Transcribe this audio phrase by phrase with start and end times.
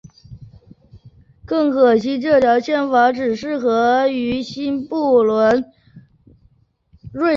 [1.45, 5.63] 很可惜这条宪法只适用于新不伦
[7.13, 7.29] 瑞克。